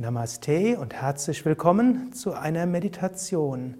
Namaste 0.00 0.78
und 0.78 0.94
herzlich 0.94 1.44
willkommen 1.44 2.12
zu 2.12 2.32
einer 2.32 2.66
Meditation. 2.66 3.78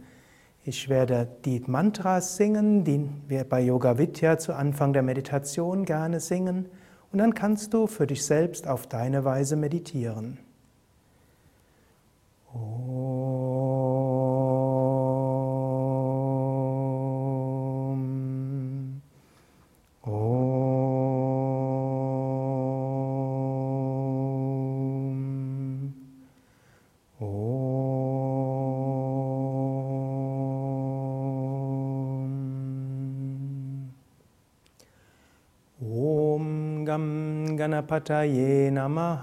Ich 0.64 0.88
werde 0.88 1.28
die 1.44 1.60
Mantras 1.60 2.34
singen, 2.34 2.82
die 2.82 3.08
wir 3.28 3.44
bei 3.44 3.60
Yoga 3.60 3.98
Vidya 3.98 4.36
zu 4.36 4.52
Anfang 4.52 4.92
der 4.92 5.04
Meditation 5.04 5.84
gerne 5.84 6.18
singen, 6.18 6.66
und 7.12 7.20
dann 7.20 7.34
kannst 7.34 7.72
du 7.72 7.86
für 7.86 8.08
dich 8.08 8.26
selbst 8.26 8.66
auf 8.66 8.88
deine 8.88 9.24
Weise 9.24 9.54
meditieren. 9.54 10.38
गं 36.88 37.58
गणपतये 37.58 38.70
नमः। 38.70 39.22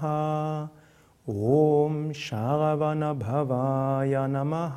ॐ 1.28 2.12
शागवनभवाय 2.12 4.28
नमः। 4.28 4.76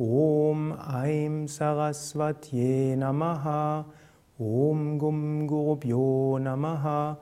ॐ 0.00 0.72
ऐं 1.02 1.46
सरस्वत्यै 1.46 2.96
नमः। 2.96 3.44
ॐ 4.40 4.98
गुं 4.98 5.46
गोभ्यो 5.46 6.38
नमः। 6.40 7.16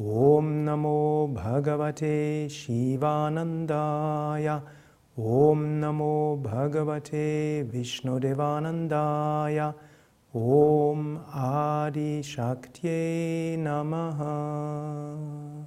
ॐ 0.00 0.44
नमो 0.68 1.28
भगवते 1.32 2.48
शिवानन्दाय। 2.48 4.60
ॐ 5.18 5.58
नमो 5.82 6.42
भगवते 6.46 7.62
विष्णुदेवानन्दाय। 7.62 9.72
Om 10.38 11.24
Adi 11.32 12.20
Shaktye 12.20 13.56
Namaha. 13.56 15.64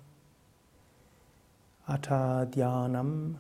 Atha 1.87 2.47
Dhyanam, 2.51 3.35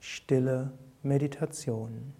stille 0.00 0.70
Meditation. 1.02 2.12